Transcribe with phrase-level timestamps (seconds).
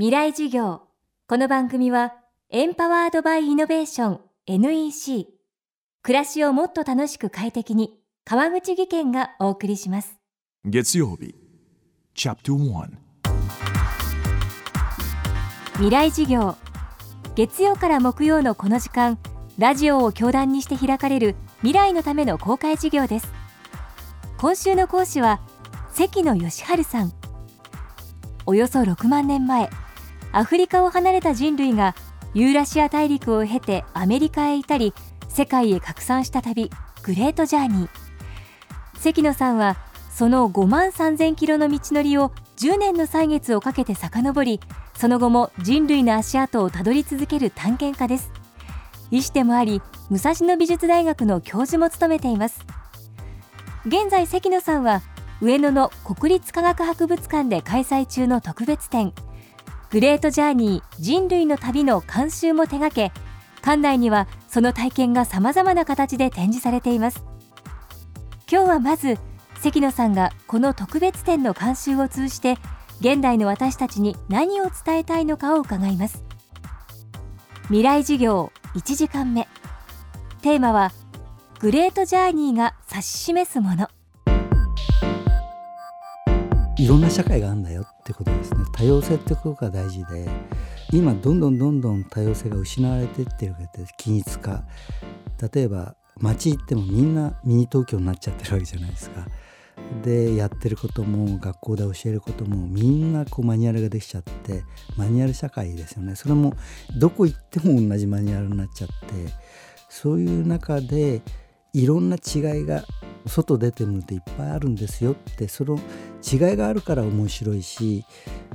[0.00, 0.80] 未来授業。
[1.28, 2.14] この番組は
[2.48, 5.26] エンパワードバイイノベーション NEC
[6.02, 10.16] 暮らしをもっと楽しく快適に川口義賢がお送りします。
[10.64, 11.34] 月曜日
[12.14, 12.88] チャプター
[15.74, 16.56] 未来授業。
[17.34, 19.18] 月曜から木曜のこの時間
[19.58, 23.30] ラジオを教壇にして開かれる未来のための公開授業です。
[24.38, 25.42] 今週の講師は
[25.92, 27.12] 関野義治さん。
[28.46, 29.68] およそ6万年前
[30.32, 31.94] アフリカを離れた人類が
[32.34, 34.94] ユーラシア大陸を経てアメリカへ至り
[35.28, 36.70] 世界へ拡散した旅
[37.02, 37.88] グレートジャーニー。
[38.98, 39.76] 関野さんは
[40.10, 44.60] その5万3000キロの道のりを10年の歳月をかけて遡り
[44.94, 48.30] その後も人類の足跡をたどり続ける探検家です。
[49.10, 52.64] 医師でもあり武蔵野美術大学の教授も務めています。
[53.86, 55.02] 現在関野さんは
[55.40, 59.14] 上野の国立科学博物館で開催中の特別展
[59.90, 63.12] グレートジャーニー人類の旅の監修も手掛け
[63.60, 67.24] 館内にはその体験がさまざまな形で展示されています。
[68.50, 69.18] 今日はまず
[69.60, 72.56] 関野さんがこの特別展の監修を通じて
[73.00, 76.22] 現代の私たちに何を伝えたいのかを伺います。
[77.64, 79.48] 未来授業1時間目。
[80.42, 80.92] テーマは
[81.58, 83.88] グレートジャーニーが指し示すもの。
[86.78, 88.64] いろんな社会があるんだよってことですね。
[88.72, 90.28] 多様性ってことが大事で
[90.92, 94.64] 今どんどんどんどん多様性が失われていってるわけで均一化。
[95.54, 99.26] 例えば街行ってもみんなミニ東京になっちゃってるわけじゃないですか。
[100.02, 104.64] でやってることも学校で教えることもみんなこうマニュアルができちゃって
[104.96, 106.16] マニュアル社会ですよね。
[106.16, 106.54] それも
[106.98, 108.94] どこ行っても同じマニュアルになっちゃって
[109.88, 111.22] そういう中で
[111.72, 112.84] いろんな違いが
[113.26, 115.78] 外出てみるといっぱいあるんですよってその
[116.30, 118.04] 違いがあるから面白いし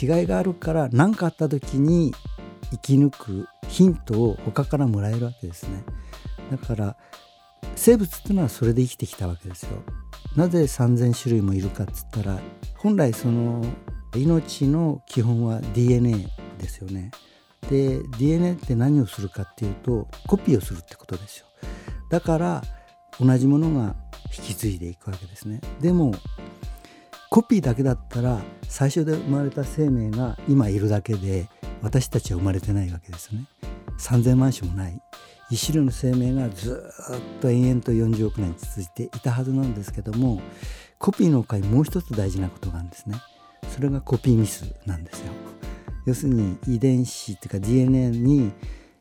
[0.00, 2.12] 違いがあるから何かあった時に
[2.70, 5.84] 生き抜くヒントを他からもらえるわけですね。
[6.50, 6.96] だから
[7.74, 9.82] 生物っていうのはそれで生きてきたわけですよ。
[10.36, 12.38] なぜ3,000種類もいるかっつったら
[12.76, 13.64] 本来その
[14.14, 16.26] 命の基本は DNA
[16.58, 17.10] ですよね。
[17.70, 21.46] で DNA って何をするかっていうとコピーをするってことですよ。
[22.10, 22.62] だから
[23.20, 23.94] 同じものが
[24.36, 25.60] 引き継いでいくわけですね。
[25.80, 26.14] でも
[27.30, 31.48] コピーだけだったら最初で生まれた生命が今いるだけで
[31.82, 33.46] 私たちは生まれてないわけですね。
[33.98, 35.00] 3,000万種もない。
[35.50, 36.82] 一種類の生命がず
[37.38, 40.40] っと延々と40億年続いていたはずなんですけども
[40.98, 43.16] コピーの他にもう一つ大事なことがあるんですね。
[43.68, 45.32] それがコピーミスなんですよ。
[46.04, 48.52] 要するに遺伝子っていうか DNA に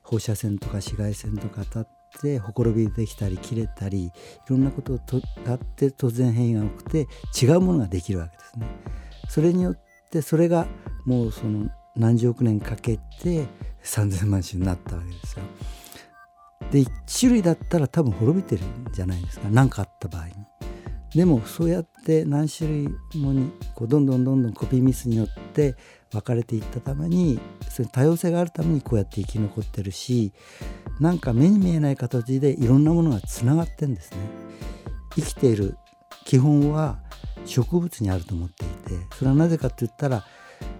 [0.02, 4.12] 放射線とか紫外線とか当たってほころびできたり切れたりい
[4.48, 8.68] ろんなこととあって突然変異が起きて違うものができるわけですね。
[9.30, 9.80] それによっ
[10.12, 10.68] てそれが
[11.06, 13.48] もうその何十億年かけて
[13.84, 15.46] 3,000万種になったわけですよ。
[16.72, 16.90] で1
[17.20, 20.34] 種類だったら多分滅びてるんじゃないですか何かあった場合に。
[21.16, 25.75] でもそうやって何種類もにこうどんどんどんどんコピーミスによって
[26.16, 27.40] 分かれていったために
[27.70, 30.34] それ多様性があるためにこうやって生き残ってるし
[31.00, 34.18] なんか目に見えない形でいろんなものがつながってんですね。
[35.16, 35.78] 生きている
[36.25, 37.00] 基本は
[37.46, 38.68] 植物にあると思ってい
[38.98, 40.25] てそれはなぜかって言ったら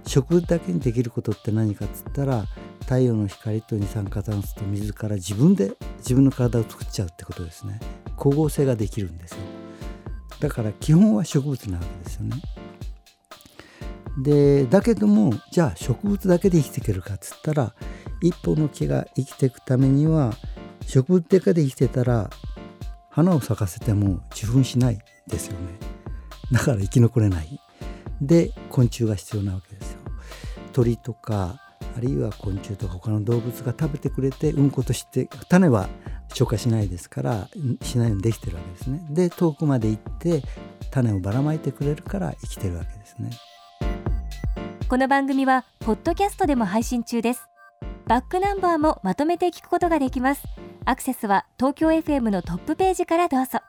[0.06, 2.46] 植物だけにできることって何かっつったら
[2.82, 7.80] 太陽の光と二酸化炭素と水から自分で自分の体を作っちゃうってことですね。
[8.18, 9.38] 光合成ができるんですよ。
[10.40, 12.42] だから基本は植物なわけですよね。
[14.18, 17.74] でだけどもじゃあ植物だけで生きていけるかっつったら
[18.22, 20.34] 一本の木が生きていくためには
[20.86, 22.30] 植物だけで生きてたら
[23.10, 25.68] 花を咲かせても受粉しないですよね。
[26.52, 27.60] だから生き残れない。
[28.22, 30.00] で昆虫が必要なわけですよ。
[30.74, 31.60] 鳥とか
[31.98, 35.88] あるいは昆虫とか他の動物が食べてくれてうんことして種は
[36.30, 37.48] 消化しないですから
[37.82, 39.06] しないようにできてるわけですね。
[39.10, 40.44] で遠くまで行って
[40.92, 43.30] 種をばらまいてくれるから生きてるわけですね
[44.88, 47.42] この番組はポッドキャストでも配信中です。
[48.06, 50.44] バックナンバーもまとめて聞くことができます。
[50.86, 53.62] アクセスは東京 FM のトップページからどうぞ。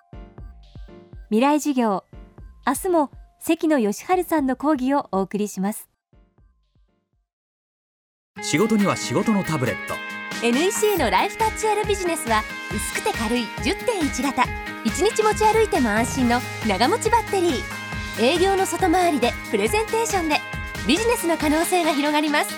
[1.31, 2.05] 未来授業
[2.67, 5.89] 明日も関野義治さんの講義をお送りします。
[8.43, 9.95] 仕事には仕事のタブレット。
[10.47, 12.43] NEC のライフタッチ R ビジネスは
[12.75, 14.43] 薄くて軽い10.1型。
[14.43, 14.49] 1
[14.85, 18.23] 日持ち歩いても安心の長持ちバッテリー。
[18.23, 20.37] 営業の外回りでプレゼンテーションで
[20.87, 22.55] ビジネスの可能性が広がります。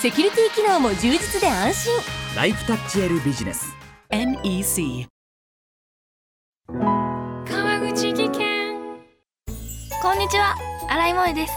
[0.00, 1.92] セキュリティ機能も充実で安心。
[2.34, 3.72] ライフタッチ L ビジネス。
[4.10, 5.06] NEC
[6.66, 8.76] 川口技研
[10.02, 10.56] こんにちは。
[10.88, 11.52] 新井萌です。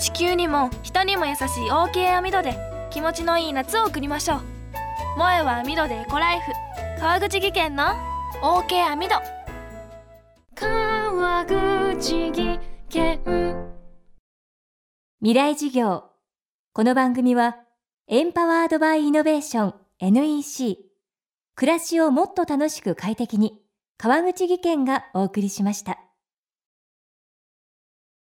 [0.00, 2.58] 地球にも人にも優しい OK 網戸で
[2.90, 4.40] 気持ちのいい夏を送りましょう。
[5.14, 6.46] 萌えは網戸でエコライフ。
[6.98, 7.84] 川口技研の
[8.42, 9.14] OK 網戸。
[10.56, 13.79] 川口技研
[15.22, 16.04] 未来事業
[16.72, 17.58] この番組は
[18.08, 20.78] エンパワードバイイノベーション NEC
[21.54, 23.60] 暮らしをもっと楽しく快適に
[23.98, 25.98] 川口技研がお送りしました。